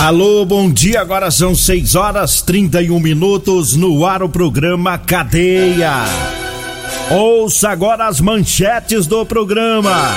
[0.00, 1.02] Alô, bom dia.
[1.02, 5.92] Agora são 6 horas 31 minutos no ar o programa Cadeia.
[7.10, 10.14] Ouça agora as manchetes do programa.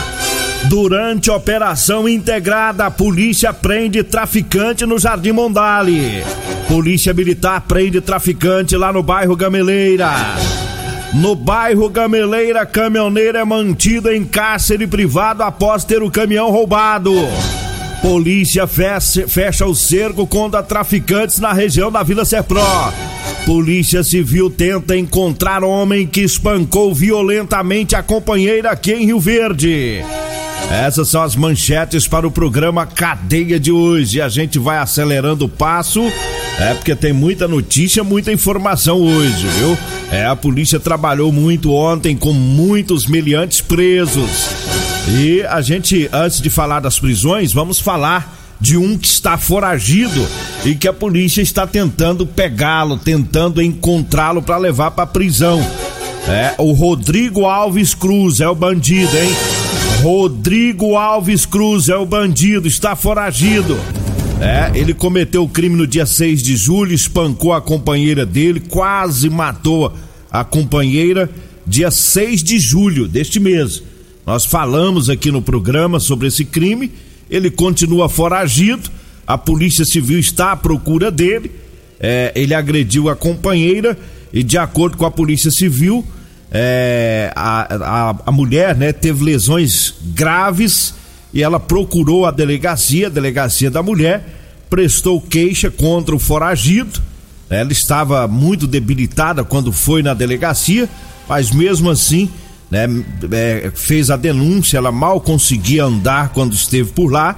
[0.69, 6.23] Durante operação integrada, a polícia prende traficante no Jardim Mondale.
[6.69, 10.13] Polícia Militar prende traficante lá no bairro Gameleira.
[11.13, 17.13] No bairro Gameleira, caminhoneiro é mantido em cárcere privado após ter o caminhão roubado.
[18.03, 22.59] Polícia fecha, fecha o cerco contra traficantes na região da Vila Serpro.
[23.45, 30.03] Polícia Civil tenta encontrar homem que espancou violentamente a companheira aqui em Rio Verde.
[30.69, 34.19] Essas são as manchetes para o programa Cadeia de hoje.
[34.19, 36.01] A gente vai acelerando o passo,
[36.59, 39.77] é porque tem muita notícia, muita informação hoje, viu?
[40.11, 44.82] É, a polícia trabalhou muito ontem com muitos miliantes presos.
[45.07, 50.25] E a gente, antes de falar das prisões, vamos falar de um que está foragido
[50.63, 55.59] e que a polícia está tentando pegá-lo, tentando encontrá-lo para levar para prisão.
[56.27, 59.29] É, o Rodrigo Alves Cruz é o bandido, hein?
[60.01, 63.77] Rodrigo Alves Cruz é o bandido, está foragido.
[64.39, 69.29] É, ele cometeu o crime no dia 6 de julho, espancou a companheira dele, quase
[69.29, 69.93] matou
[70.31, 71.29] a companheira,
[71.67, 73.83] dia 6 de julho deste mês.
[74.25, 76.91] Nós falamos aqui no programa sobre esse crime.
[77.29, 78.89] Ele continua foragido.
[79.27, 81.51] A Polícia Civil está à procura dele.
[81.99, 83.97] É, ele agrediu a companheira
[84.31, 86.05] e, de acordo com a Polícia Civil,
[86.51, 90.93] é, a, a, a, mulher né, teve lesões graves
[91.33, 94.25] e ela procurou a delegacia, a delegacia da mulher,
[94.69, 97.01] prestou queixa contra o foragido.
[97.49, 100.89] Ela estava muito debilitada quando foi na delegacia,
[101.27, 102.29] mas mesmo assim
[102.73, 102.87] né,
[103.31, 107.35] é, fez a denúncia, ela mal conseguia andar quando esteve por lá.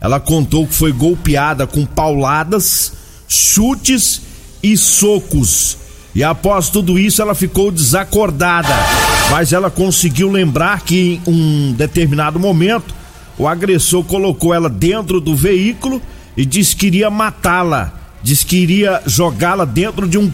[0.00, 2.92] Ela contou que foi golpeada com pauladas,
[3.28, 4.20] chutes
[4.60, 5.78] e socos.
[6.12, 8.74] E após tudo isso, ela ficou desacordada.
[9.30, 12.92] Mas ela conseguiu lembrar que em um determinado momento,
[13.38, 16.02] o agressor colocou ela dentro do veículo
[16.36, 17.92] e disse que iria matá-la.
[18.24, 20.28] Disse que iria jogá-la dentro de um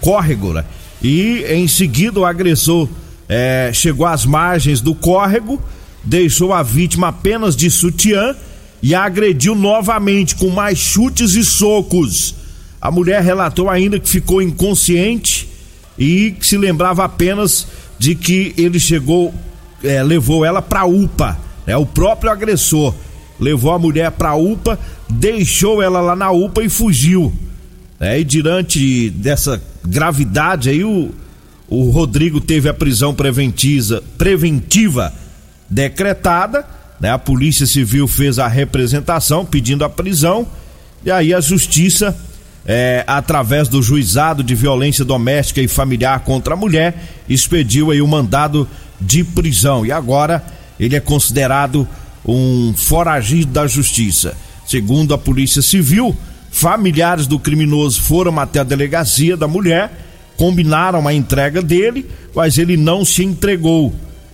[0.00, 0.52] córrego.
[0.52, 0.64] Né?
[1.02, 2.88] E em seguida, o agressor
[3.28, 5.62] é, chegou às margens do córrego,
[6.02, 8.34] deixou a vítima apenas de sutiã
[8.82, 12.34] e a agrediu novamente com mais chutes e socos.
[12.80, 15.48] A mulher relatou ainda que ficou inconsciente
[15.98, 17.66] e que se lembrava apenas
[17.98, 19.34] de que ele chegou,
[19.82, 22.94] é, levou ela para UPA, é o próprio agressor
[23.38, 24.78] levou a mulher para UPA,
[25.08, 27.32] deixou ela lá na UPA e fugiu.
[28.00, 31.10] É, e diante dessa gravidade aí o
[31.68, 35.12] o Rodrigo teve a prisão preventiva,
[35.68, 36.64] decretada,
[36.98, 37.10] né?
[37.10, 40.46] A Polícia Civil fez a representação pedindo a prisão
[41.04, 42.16] e aí a Justiça,
[42.66, 46.94] é, através do Juizado de Violência Doméstica e Familiar contra a Mulher,
[47.28, 48.68] expediu aí o mandado
[49.00, 50.44] de prisão e agora
[50.80, 51.86] ele é considerado
[52.26, 54.36] um foragido da Justiça.
[54.66, 56.16] Segundo a Polícia Civil,
[56.50, 60.07] familiares do criminoso foram até a delegacia da mulher
[60.38, 63.92] combinaram a entrega dele, mas ele não se entregou.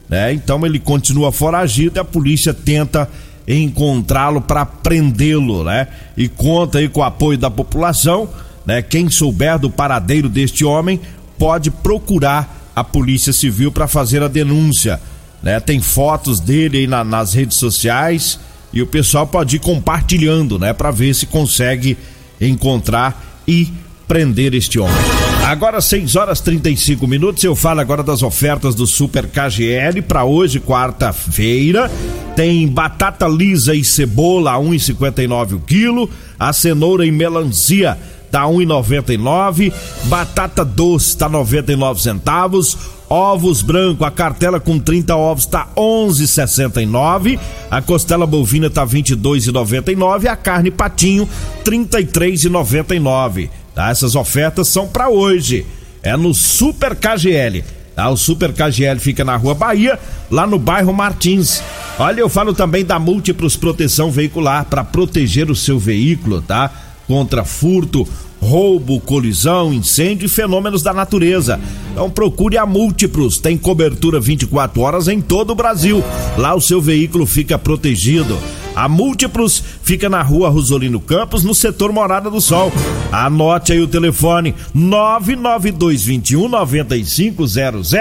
[0.08, 0.34] Né?
[0.34, 3.10] Então ele continua foragido e a polícia tenta
[3.48, 5.88] encontrá-lo para prendê-lo, né?
[6.16, 8.28] E conta aí com o apoio da população,
[8.64, 8.80] né?
[8.80, 11.00] Quem souber do paradeiro deste homem
[11.38, 14.98] pode procurar a Polícia Civil para fazer a denúncia,
[15.42, 15.60] né?
[15.60, 18.38] Tem fotos dele aí na, nas redes sociais
[18.72, 20.72] e o pessoal pode ir compartilhando, né?
[20.72, 21.98] Para ver se consegue
[22.40, 23.68] encontrar e
[24.08, 25.23] prender este homem.
[25.44, 30.58] Agora 6 horas 35 minutos, eu falo agora das ofertas do Super KGL para hoje,
[30.58, 31.90] quarta-feira.
[32.34, 36.08] Tem batata lisa e cebola a 1,59 o quilo,
[36.38, 37.98] a cenoura e melancia
[38.30, 39.70] tá 1,99,
[40.06, 42.76] batata doce tá 99 centavos,
[43.08, 47.38] ovos branco, a cartela com 30 ovos tá 11,69,
[47.70, 51.28] a costela bovina tá 22,99 e a carne patinho
[51.64, 53.50] 33,99.
[53.74, 53.90] Tá?
[53.90, 55.66] Essas ofertas são para hoje.
[56.02, 57.64] É no Super KGL.
[57.94, 58.08] Tá?
[58.08, 59.98] O Super KGL fica na Rua Bahia,
[60.30, 61.62] lá no bairro Martins.
[61.98, 66.70] Olha, eu falo também da Múltiplos Proteção Veicular para proteger o seu veículo, tá?
[67.06, 68.06] Contra furto,
[68.40, 71.60] roubo, colisão, incêndio e fenômenos da natureza.
[71.92, 76.02] Então procure a Múltiplos, tem cobertura 24 horas em todo o Brasil.
[76.36, 78.38] Lá o seu veículo fica protegido.
[78.74, 82.72] A Múltiplos fica na rua Rosolino Campos, no setor Morada do Sol.
[83.12, 87.92] Anote aí o telefone 99221 9500.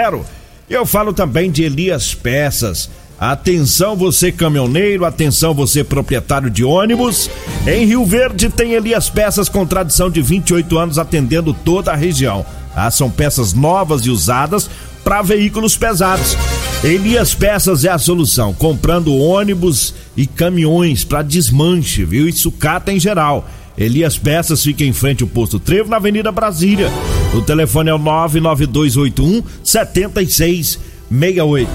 [0.68, 2.90] Eu falo também de Elias Peças.
[3.18, 7.30] Atenção você caminhoneiro, atenção você proprietário de ônibus.
[7.66, 12.44] Em Rio Verde tem Elias Peças com tradição de 28 anos atendendo toda a região.
[12.74, 14.68] Ah, são peças novas e usadas
[15.04, 16.36] para veículos pesados.
[16.82, 22.28] Elias Peças é a solução, comprando ônibus e caminhões para desmanche, viu?
[22.28, 23.48] E sucata em geral.
[23.76, 26.88] Elias Peças fica em frente ao posto Trevo na Avenida Brasília.
[27.34, 31.68] O telefone é o 99281 7668.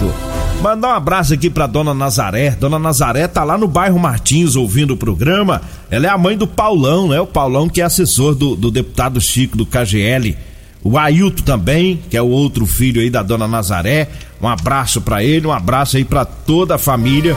[0.62, 2.52] Mandar um abraço aqui pra dona Nazaré.
[2.52, 5.62] Dona Nazaré tá lá no bairro Martins ouvindo o programa.
[5.90, 7.22] Ela é a mãe do Paulão, né?
[7.22, 10.36] O Paulão que é assessor do, do deputado Chico do KGL.
[10.84, 14.08] O Ailton também, que é o outro filho aí da dona Nazaré.
[14.42, 17.36] Um abraço para ele, um abraço aí para toda a família,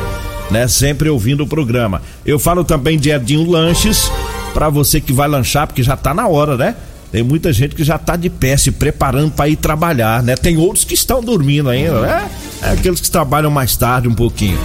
[0.51, 0.69] né?
[0.69, 2.01] Sempre ouvindo o programa.
[2.25, 4.11] Eu falo também de Edinho Lanches,
[4.55, 6.77] para você que vai lanchar, porque já tá na hora, né?
[7.11, 10.35] Tem muita gente que já tá de pé se preparando para ir trabalhar, né?
[10.35, 12.31] Tem outros que estão dormindo ainda, né?
[12.63, 14.59] É aqueles que trabalham mais tarde um pouquinho.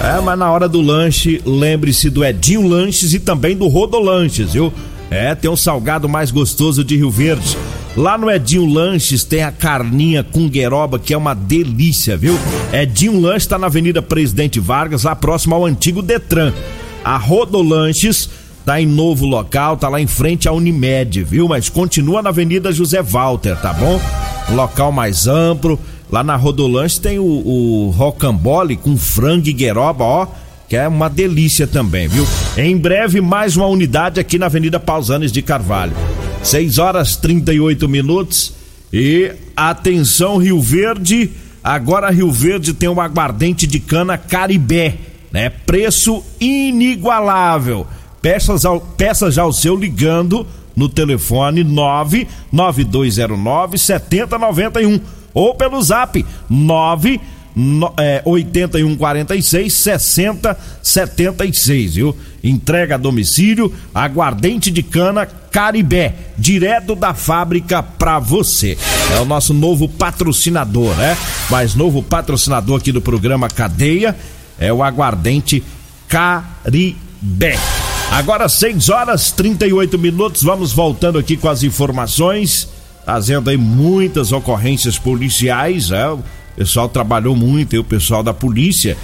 [0.00, 4.72] É, mas na hora do lanche, lembre-se do Edinho Lanches e também do Rodolanches, viu?
[5.10, 7.56] É, tem um salgado mais gostoso de Rio Verde.
[7.96, 12.36] Lá no Edinho Lanches tem a carninha com gueroba, que é uma delícia, viu?
[12.72, 16.52] Edinho Lanches tá na Avenida Presidente Vargas, lá próximo ao antigo Detran.
[17.04, 18.28] A Rodolanches
[18.66, 21.46] tá em novo local, tá lá em frente à Unimed, viu?
[21.46, 24.00] Mas continua na Avenida José Walter, tá bom?
[24.50, 25.78] Local mais amplo.
[26.10, 30.26] Lá na Rodolanches tem o, o rocambole com frango e gueroba, ó
[30.66, 32.26] que é uma delícia também, viu?
[32.56, 35.92] Em breve, mais uma unidade aqui na Avenida Pausanes de Carvalho.
[36.44, 38.52] 6 horas 38 minutos.
[38.92, 41.30] E atenção, Rio Verde.
[41.62, 44.96] Agora Rio Verde tem um aguardente de cana Caribé,
[45.32, 45.48] né?
[45.48, 47.86] Preço inigualável.
[48.20, 50.46] Peças, ao, peças já o seu ligando
[50.76, 55.00] no telefone 99209 7091
[55.32, 57.20] ou pelo zap 9
[57.96, 62.16] é, 8146 6076, viu?
[62.42, 68.76] Entrega a domicílio, aguardente de cana Caribé, direto da fábrica pra você.
[69.14, 71.16] É o nosso novo patrocinador, né?
[71.48, 74.14] Mais novo patrocinador aqui do programa Cadeia
[74.58, 75.62] é o aguardente
[76.08, 77.58] Caribé.
[78.10, 82.68] Agora 6 horas 38 minutos, vamos voltando aqui com as informações,
[83.04, 86.16] trazendo aí muitas ocorrências policiais, é,
[86.54, 88.96] o pessoal trabalhou muito, e o pessoal da polícia,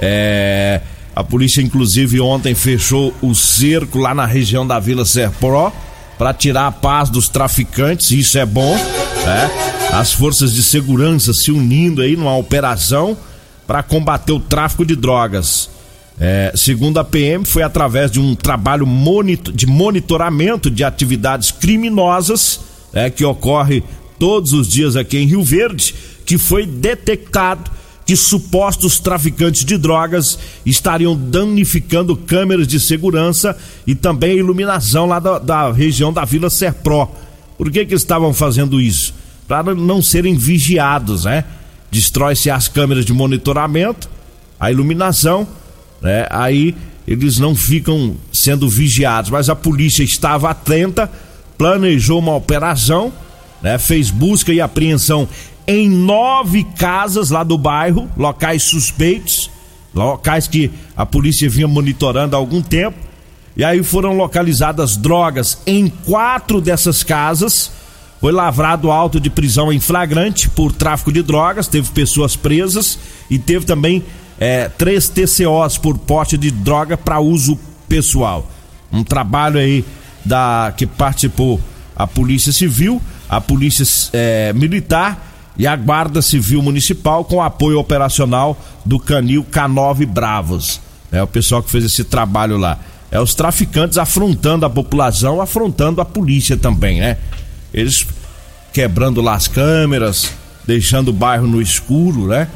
[0.00, 0.80] é,
[1.14, 5.72] a polícia inclusive ontem fechou o cerco lá na região da Vila Serpro,
[6.18, 8.74] para tirar a paz dos traficantes, isso é bom,
[9.24, 9.50] né?
[9.92, 13.16] As forças de segurança se unindo aí numa operação
[13.66, 15.70] para combater o tráfico de drogas.
[16.20, 22.60] É, segundo a PM, foi através de um trabalho monitor, de monitoramento de atividades criminosas
[22.92, 23.84] é, que ocorre
[24.18, 25.94] todos os dias aqui em Rio Verde,
[26.28, 27.70] que foi detectado
[28.04, 33.56] que supostos traficantes de drogas estariam danificando câmeras de segurança
[33.86, 37.08] e também a iluminação lá da, da região da Vila Serpro.
[37.56, 39.14] Por que que estavam fazendo isso?
[39.46, 41.44] Para não serem vigiados, né?
[41.90, 44.06] Destrói-se as câmeras de monitoramento,
[44.60, 45.48] a iluminação,
[46.02, 46.26] né?
[46.28, 46.74] Aí
[47.06, 51.10] eles não ficam sendo vigiados, mas a polícia estava atenta,
[51.56, 53.10] planejou uma operação,
[53.62, 53.78] né?
[53.78, 55.26] Fez busca e apreensão
[55.68, 59.50] em nove casas lá do bairro, locais suspeitos,
[59.94, 62.96] locais que a polícia vinha monitorando há algum tempo.
[63.54, 67.70] E aí foram localizadas drogas em quatro dessas casas.
[68.18, 72.98] Foi lavrado auto de prisão em flagrante por tráfico de drogas, teve pessoas presas
[73.28, 74.02] e teve também
[74.40, 77.58] é, três TCOs por porte de droga para uso
[77.88, 78.50] pessoal.
[78.90, 79.84] Um trabalho aí
[80.24, 81.60] da que participou
[81.94, 85.26] a Polícia Civil a Polícia é, Militar
[85.58, 90.80] e a Guarda Civil Municipal com apoio operacional do Canil K9 Bravos.
[91.10, 92.78] É o pessoal que fez esse trabalho lá.
[93.10, 97.16] É os traficantes afrontando a população, afrontando a polícia também, né?
[97.74, 98.06] Eles
[98.72, 100.30] quebrando lá as câmeras,
[100.66, 102.46] deixando o bairro no escuro, né?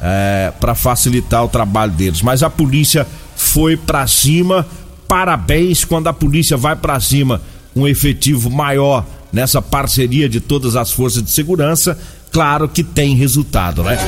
[0.00, 2.22] É, para facilitar o trabalho deles.
[2.22, 3.06] Mas a polícia
[3.36, 4.66] foi para cima.
[5.06, 7.40] Parabéns quando a polícia vai para cima
[7.76, 11.98] um efetivo maior nessa parceria de todas as forças de segurança
[12.32, 13.98] claro que tem resultado, né?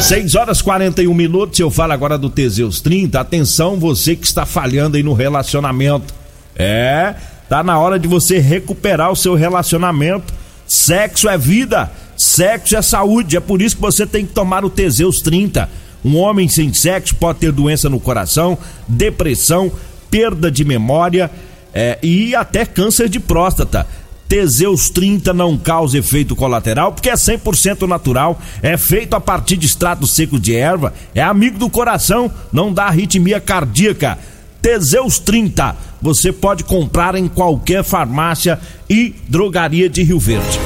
[0.00, 3.20] 6 horas 41 minutos, eu falo agora do Teseus 30.
[3.20, 6.14] Atenção, você que está falhando aí no relacionamento.
[6.56, 7.14] É,
[7.48, 10.32] tá na hora de você recuperar o seu relacionamento.
[10.66, 13.36] Sexo é vida, sexo é saúde.
[13.36, 15.68] É por isso que você tem que tomar o Teseus 30.
[16.04, 18.56] Um homem sem sexo pode ter doença no coração,
[18.88, 19.70] depressão,
[20.10, 21.30] perda de memória
[21.72, 23.86] é, e até câncer de próstata.
[24.32, 29.66] Teseus 30 não causa efeito colateral porque é 100% natural, é feito a partir de
[29.66, 34.18] extrato seco de erva, é amigo do coração, não dá arritmia cardíaca.
[34.62, 38.58] Teseus 30, você pode comprar em qualquer farmácia
[38.88, 40.58] e drogaria de Rio Verde.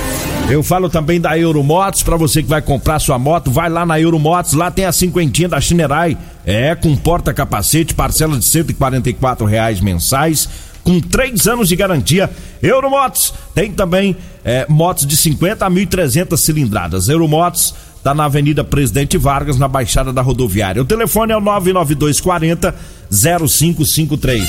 [0.49, 4.00] Eu falo também da Euromotos, para você que vai comprar sua moto, vai lá na
[4.00, 10.49] Euromotos, lá tem a cinquentinha da Chinerai, é, com porta-capacete, parcela de 144 reais mensais,
[10.86, 12.30] com três anos de garantia.
[12.62, 17.08] Euromotos tem também é, motos de 50 a 1.300 cilindradas.
[17.08, 20.80] Euromotos está na Avenida Presidente Vargas, na Baixada da Rodoviária.
[20.80, 22.72] O telefone é o 99240
[23.10, 24.48] 0553.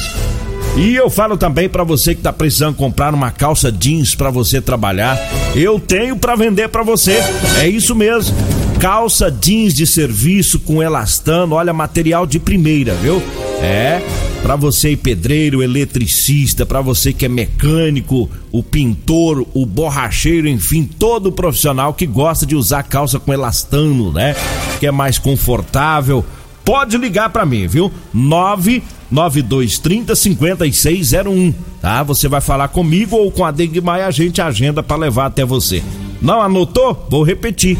[0.77, 4.61] E eu falo também para você que está precisando comprar uma calça jeans para você
[4.61, 5.19] trabalhar,
[5.55, 7.17] eu tenho para vender para você.
[7.59, 8.37] É isso mesmo.
[8.79, 13.23] Calça jeans de serviço com elastano, olha material de primeira, viu?
[13.59, 14.03] É,
[14.47, 21.33] para você pedreiro, eletricista, para você que é mecânico, o pintor, o borracheiro, enfim, todo
[21.33, 24.37] profissional que gosta de usar calça com elastano, né?
[24.79, 26.23] Que é mais confortável.
[26.63, 27.91] Pode ligar para mim, viu?
[28.13, 32.01] 99230 5601, tá?
[32.03, 35.83] Você vai falar comigo ou com a Degmai, a gente agenda para levar até você.
[36.21, 37.05] Não anotou?
[37.09, 37.77] Vou repetir.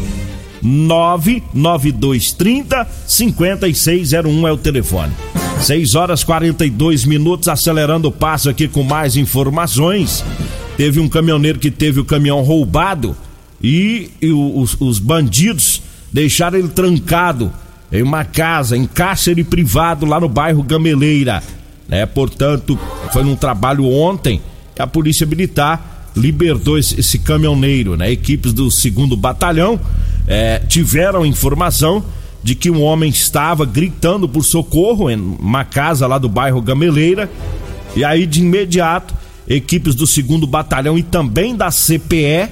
[0.60, 5.14] 99230 5601 é o telefone.
[5.60, 10.24] 6 horas 42 minutos, acelerando o passo aqui com mais informações.
[10.76, 13.16] Teve um caminhoneiro que teve o caminhão roubado
[13.62, 17.52] e, e os, os bandidos deixaram ele trancado
[17.90, 21.42] em uma casa, em cárcere privado lá no bairro Gameleira.
[21.88, 22.06] Né?
[22.06, 22.78] Portanto,
[23.12, 24.40] foi num trabalho ontem
[24.74, 27.96] que a Polícia Militar libertou esse, esse caminhoneiro.
[27.96, 28.12] Né?
[28.12, 29.80] Equipes do segundo batalhão
[30.26, 32.04] eh, tiveram informação
[32.42, 37.30] de que um homem estava gritando por socorro em uma casa lá do bairro Gameleira.
[37.96, 39.14] E aí, de imediato,
[39.46, 42.48] equipes do segundo batalhão e também da CPE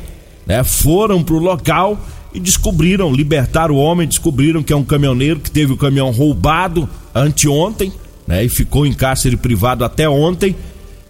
[0.46, 1.98] né, foram para o local
[2.32, 6.88] e descobriram, libertaram o homem, descobriram que é um caminhoneiro que teve o caminhão roubado
[7.14, 7.92] anteontem,
[8.26, 10.56] né, e ficou em cárcere privado até ontem.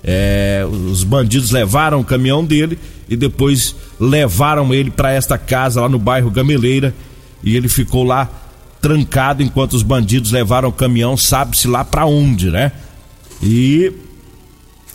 [0.04, 2.78] É, os bandidos levaram o caminhão dele
[3.08, 6.94] e depois levaram ele para esta casa lá no bairro Gameleira
[7.42, 8.30] e ele ficou lá
[8.80, 12.72] trancado enquanto os bandidos levaram o caminhão, sabe-se lá para onde, né?
[13.42, 13.92] E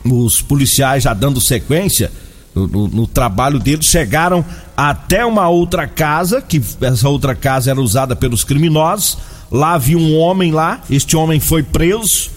[0.04, 2.12] os policiais já dando sequência
[2.54, 4.44] no, no, no, trabalho deles chegaram
[4.76, 9.18] até uma outra casa, que essa outra casa era usada pelos criminosos.
[9.50, 12.30] Lá havia um homem lá, este homem foi preso.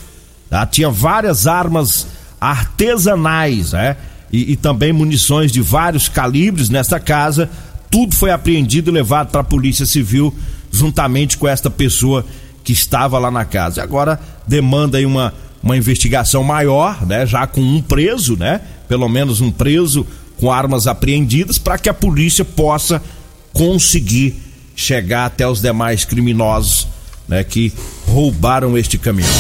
[0.49, 0.65] Tá?
[0.67, 2.07] Tinha várias armas
[2.41, 3.97] artesanais, né?
[4.33, 7.51] E, e também munições de vários calibres nessa casa.
[7.91, 10.35] Tudo foi apreendido e levado para a Polícia Civil
[10.75, 12.25] juntamente com esta pessoa
[12.65, 13.83] que estava lá na casa.
[13.83, 17.25] Agora demanda aí uma, uma investigação maior, né?
[17.25, 18.61] Já com um preso, né?
[18.89, 20.07] Pelo menos um preso
[20.39, 23.01] com armas apreendidas para que a polícia possa
[23.53, 24.35] conseguir
[24.75, 26.89] chegar até os demais criminosos,
[27.29, 27.45] né?
[27.45, 27.73] Que
[28.09, 29.31] roubaram este caminhão.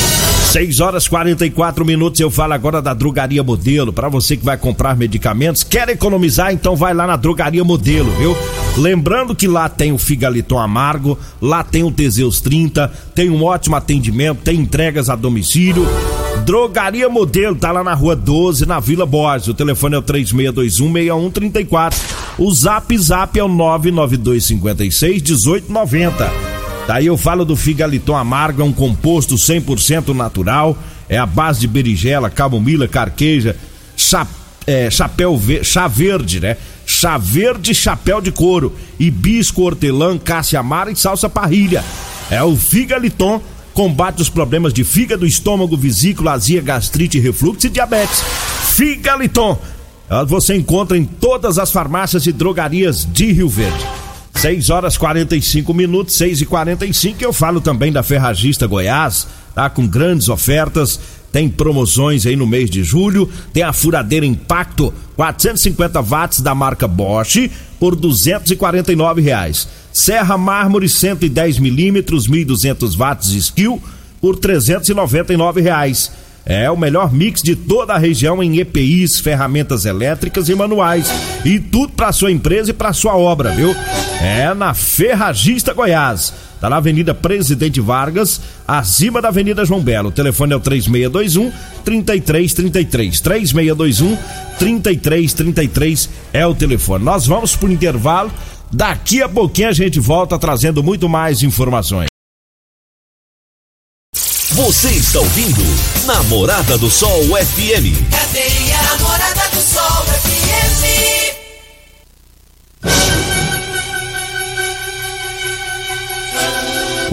[0.52, 2.20] 6 horas 44 minutos.
[2.20, 3.92] Eu falo agora da Drogaria Modelo.
[3.92, 8.36] Para você que vai comprar medicamentos, quer economizar, então vai lá na Drogaria Modelo, viu?
[8.76, 13.76] Lembrando que lá tem o Figaliton Amargo, lá tem o Teseus 30, tem um ótimo
[13.76, 15.86] atendimento, tem entregas a domicílio.
[16.44, 19.46] Drogaria Modelo, tá lá na rua 12, na Vila Borges.
[19.48, 21.94] O telefone é o 36216134.
[22.36, 26.32] O zap zap é o 99256 1890.
[26.86, 30.76] Daí eu falo do figaliton amargo, é um composto 100% natural,
[31.08, 33.56] é a base de berigela, camomila, carqueja,
[33.96, 34.26] cha,
[34.66, 36.56] é, chapéu chá verde, né?
[36.96, 41.84] Chá verde, chapéu de couro, hibisco, hortelã, cássia amara e salsa parrilha.
[42.30, 48.22] É o figaliton combate os problemas de fígado, estômago, vesícula, azia, gastrite, refluxo e diabetes.
[48.76, 49.58] Figaliton
[50.28, 53.84] você encontra em todas as farmácias e drogarias de Rio Verde.
[54.36, 59.68] 6 horas 45 minutos, 6 e 45 Eu falo também da Ferragista Goiás, tá?
[59.68, 61.00] Com grandes ofertas.
[61.34, 63.28] Tem promoções aí no mês de julho.
[63.52, 67.50] Tem a furadeira Impacto 450 watts da marca Bosch
[67.80, 69.66] por 249 reais.
[69.92, 73.82] Serra Mármore 110 milímetros, 1.200 watts skill
[74.20, 76.12] por 399 reais.
[76.46, 81.12] É o melhor mix de toda a região em EPIs, ferramentas elétricas e manuais.
[81.44, 83.74] E tudo para sua empresa e para sua obra, viu?
[84.20, 86.32] É na Ferragista Goiás.
[86.60, 90.08] Tá na Avenida Presidente Vargas, acima da Avenida João Belo.
[90.08, 91.52] O telefone é o 3621
[91.84, 93.20] 3333.
[93.20, 94.16] 3621
[94.58, 97.04] 3333 é o telefone.
[97.04, 98.32] Nós vamos pro intervalo.
[98.72, 102.08] Daqui a pouquinho a gente volta trazendo muito mais informações.
[104.54, 105.62] Você está ouvindo
[106.06, 108.08] Namorada do Sol FM.
[108.08, 110.84] Cadê a Namorada do Sol FM?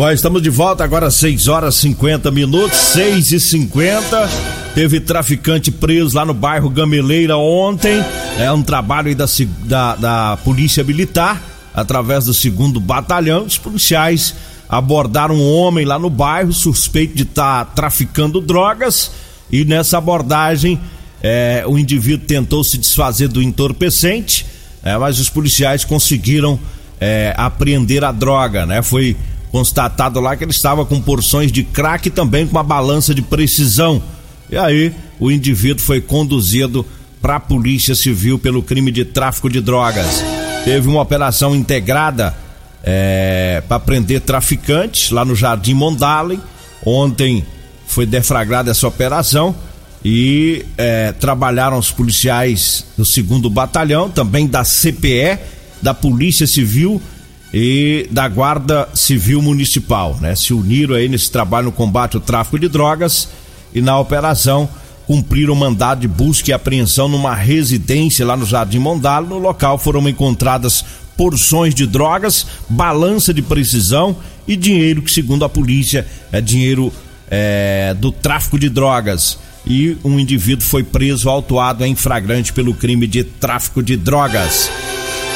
[0.02, 4.30] Bom, estamos de volta agora às 6 horas 50 minutos, 6 e 50
[4.74, 8.04] Teve traficante preso lá no bairro Gameleira ontem.
[8.40, 9.28] É um trabalho aí da,
[9.64, 11.40] da, da Polícia Militar,
[11.72, 13.46] através do segundo batalhão.
[13.46, 14.34] Os policiais
[14.68, 19.12] abordaram um homem lá no bairro suspeito de estar tá traficando drogas
[19.52, 20.82] e nessa abordagem
[21.22, 24.48] é, o indivíduo tentou se desfazer do entorpecente,
[24.82, 26.60] é, mas os policiais conseguiram
[27.00, 28.82] é, apreender a droga, né?
[28.82, 29.16] Foi
[29.52, 33.22] constatado lá que ele estava com porções de crack e também com uma balança de
[33.22, 34.02] precisão.
[34.50, 36.86] E aí o indivíduo foi conduzido
[37.22, 40.24] para a Polícia Civil pelo crime de tráfico de drogas.
[40.64, 42.36] Teve uma operação integrada
[42.84, 46.40] é, para prender traficantes lá no Jardim Mondale.
[46.86, 47.46] Ontem
[47.86, 49.56] foi deflagrada essa operação
[50.04, 55.38] e é, trabalharam os policiais do segundo batalhão, também da CPE,
[55.82, 57.02] da Polícia Civil
[57.54, 60.36] e da Guarda Civil Municipal, né?
[60.36, 63.28] Se uniram aí nesse trabalho no combate ao tráfico de drogas
[63.74, 64.70] e na operação
[65.06, 69.28] cumpriram mandado de busca e apreensão numa residência lá no Jardim Mondalo.
[69.28, 70.86] No local foram encontradas
[71.18, 74.16] porções de drogas, balança de precisão
[74.48, 76.92] e dinheiro que, segundo a polícia, é dinheiro
[77.30, 79.38] é, do tráfico de drogas.
[79.68, 84.72] E um indivíduo foi preso, autuado em flagrante pelo crime de tráfico de drogas.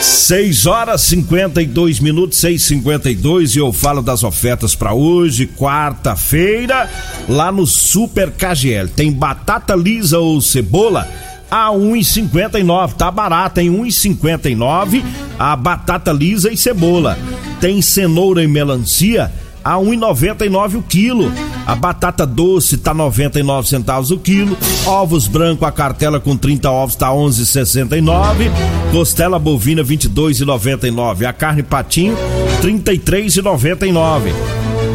[0.02, 6.90] 6 horas 52 minutos, 6:52 e eu falo das ofertas para hoje, quarta-feira,
[7.28, 8.90] lá no Super KGL.
[8.90, 11.08] Tem batata lisa ou cebola
[11.50, 12.94] a 1,59.
[12.94, 15.04] Tá barata em 1,59
[15.38, 17.18] a batata lisa e cebola.
[17.60, 19.32] Tem cenoura e melancia
[19.66, 21.32] a 1,99 o quilo.
[21.66, 24.56] A batata doce tá 99 centavos o quilo.
[24.86, 28.52] Ovos branco a cartela com 30 ovos tá 11,69.
[28.92, 31.26] Costela bovina 22,99.
[31.26, 32.16] A carne patinho
[32.62, 34.32] 33,99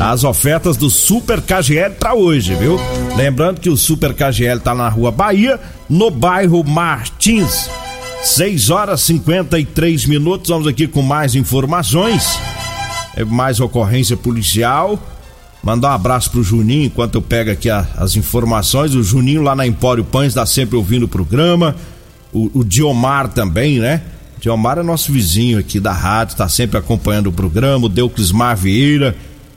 [0.01, 2.79] as ofertas do Super KGL para hoje, viu?
[3.17, 7.69] Lembrando que o Super KGL tá na Rua Bahia, no bairro Martins.
[8.23, 10.49] 6 horas 53 minutos.
[10.49, 12.39] Vamos aqui com mais informações.
[13.17, 14.99] É mais ocorrência policial.
[15.63, 18.95] Mandar um abraço pro Juninho enquanto eu pego aqui a, as informações.
[18.95, 21.77] O Juninho lá na Empório Pães está sempre ouvindo o programa.
[22.33, 24.03] O, o Diomar também, né?
[24.41, 27.87] Diomar é nosso vizinho aqui da rádio, está sempre acompanhando o programa.
[27.87, 29.15] O Deuclismar Vieira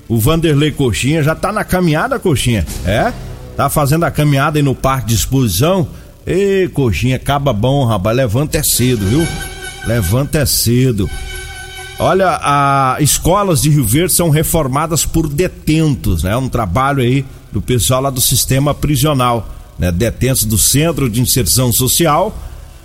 [0.08, 2.66] o Vanderlei Coxinha já tá na caminhada, Coxinha.
[2.86, 3.12] É?
[3.56, 5.88] Tá fazendo a caminhada aí no parque de exposição.
[6.26, 8.16] Ê, Coxinha, acaba bom, rapaz.
[8.16, 9.28] Levanta é cedo, viu?
[9.86, 11.10] Levanta é cedo.
[12.00, 16.36] Olha, a escolas de Rio Verde são reformadas por detentos, né?
[16.36, 19.92] Um trabalho aí do pessoal lá do sistema prisional, né?
[19.92, 22.36] Detentos do Centro de Inserção Social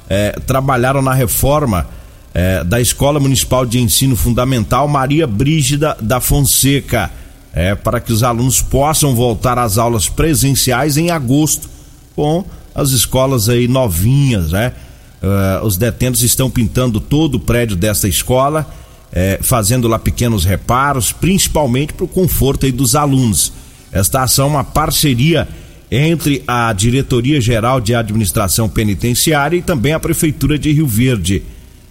[0.08, 1.86] é, trabalharam na reforma
[2.34, 7.10] é, da Escola Municipal de Ensino Fundamental Maria Brígida da Fonseca,
[7.52, 11.68] é, para que os alunos possam voltar às aulas presenciais em agosto,
[12.14, 12.44] com
[12.74, 14.72] as escolas aí novinhas, né?
[15.20, 18.64] Uh, os detentos estão pintando todo o prédio desta escola,
[19.12, 23.52] é, fazendo lá pequenos reparos, principalmente para o conforto aí dos alunos.
[23.90, 25.48] Esta ação é uma parceria
[25.90, 31.42] entre a Diretoria Geral de Administração Penitenciária e também a Prefeitura de Rio Verde.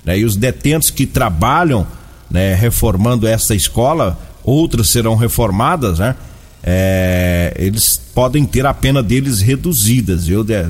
[0.05, 0.19] Né?
[0.19, 1.87] E os detentos que trabalham
[2.29, 6.15] né, reformando esta escola, outras serão reformadas, né?
[6.63, 10.43] É, eles podem ter a pena deles reduzidas, viu?
[10.43, 10.67] De,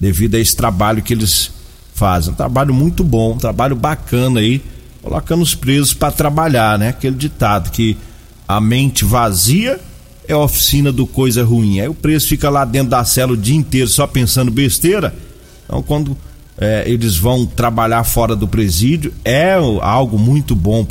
[0.00, 1.50] devido a esse trabalho que eles
[1.94, 2.32] fazem.
[2.32, 4.60] Um trabalho muito bom, um trabalho bacana aí,
[5.06, 6.88] colocando os presos para trabalhar, né?
[6.88, 7.96] Aquele ditado que
[8.48, 9.78] a mente vazia
[10.26, 11.78] é a oficina do coisa ruim.
[11.78, 15.14] Aí o preso fica lá dentro da cela o dia inteiro só pensando besteira.
[15.64, 16.16] Então, quando
[16.58, 19.14] é, eles vão trabalhar fora do presídio.
[19.24, 20.84] É algo muito bom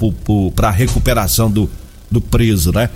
[0.55, 1.69] para a recuperação do,
[2.09, 2.89] do preso, né?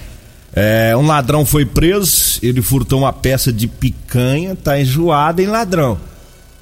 [0.54, 6.00] É, um ladrão foi preso, ele furtou uma peça de picanha, tá enjoado em ladrão.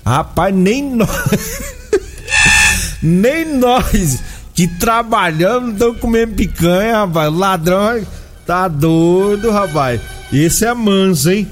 [0.04, 1.76] Rapaz, nem nós.
[3.04, 4.20] nem nós
[4.58, 7.32] que trabalhamos estamos comendo picanha, rapaz.
[7.32, 8.02] ladrão
[8.44, 10.02] tá doido, rapaz.
[10.34, 11.48] Esse é manso, hein?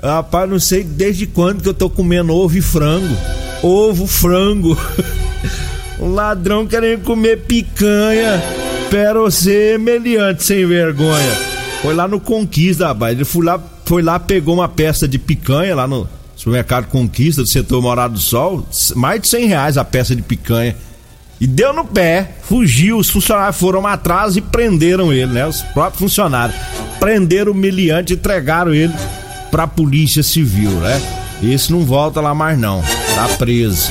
[0.00, 3.16] Rapaz, não sei desde quando que eu tô comendo ovo e frango.
[3.64, 4.78] Ovo, frango.
[5.98, 8.40] um ladrão querendo comer picanha.
[8.88, 11.34] Pero você, meliante, sem vergonha.
[11.82, 13.12] Foi lá no Conquista, rapaz.
[13.12, 17.48] Ele foi lá, foi lá, pegou uma peça de picanha lá no supermercado Conquista do
[17.48, 18.64] setor Morado do Sol.
[18.94, 20.76] Mais de 100 reais a peça de picanha.
[21.40, 22.98] E deu no pé, fugiu.
[22.98, 25.46] Os funcionários foram atrás e prenderam ele, né?
[25.46, 26.56] Os próprios funcionários.
[26.98, 28.92] Prenderam o meliante e entregaram ele
[29.50, 31.00] pra Polícia Civil, né?
[31.42, 32.82] Esse não volta lá mais não,
[33.14, 33.90] tá preso.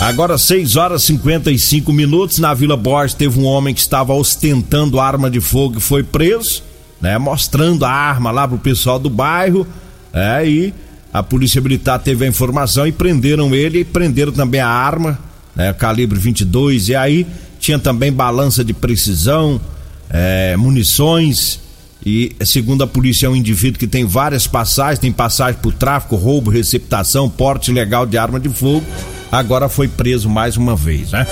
[0.00, 4.98] Agora 6 horas e 55 minutos na Vila Borges teve um homem que estava ostentando
[4.98, 6.64] arma de fogo e foi preso,
[7.00, 7.16] né?
[7.18, 9.66] Mostrando a arma lá pro pessoal do bairro,
[10.12, 10.74] é, e
[11.12, 15.18] a Polícia Militar teve a informação e prenderam ele e prenderam também a arma,
[15.54, 15.72] né?
[15.72, 17.26] Calibre 22 e aí
[17.58, 19.60] tinha também balança de precisão,
[20.08, 21.60] é, munições
[22.04, 26.16] e segundo a polícia é um indivíduo que tem várias passagens, tem passagem por tráfico,
[26.16, 28.84] roubo, receptação, porte ilegal de arma de fogo.
[29.30, 31.24] Agora foi preso mais uma vez, né?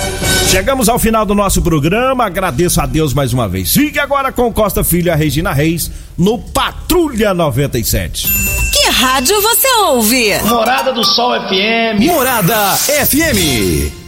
[0.48, 3.72] Chegamos ao final do nosso programa, agradeço a Deus mais uma vez.
[3.72, 8.28] Fique agora com Costa Filho e a Regina Reis no Patrulha 97.
[8.72, 10.38] Que rádio você ouve?
[10.44, 12.04] Morada do Sol FM.
[12.06, 14.07] Morada FM.